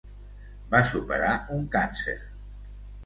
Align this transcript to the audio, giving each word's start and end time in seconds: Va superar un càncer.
Va 0.71 0.79
superar 0.93 1.35
un 1.59 1.71
càncer. 1.77 2.17